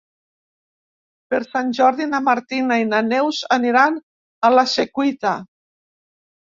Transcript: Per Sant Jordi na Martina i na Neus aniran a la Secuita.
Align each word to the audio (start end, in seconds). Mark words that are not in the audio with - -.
Per 1.33 1.41
Sant 1.49 1.69
Jordi 1.79 2.09
na 2.15 2.23
Martina 2.31 2.81
i 2.85 2.89
na 2.95 3.05
Neus 3.13 3.43
aniran 3.59 4.01
a 4.49 4.53
la 4.59 4.69
Secuita. 4.77 5.41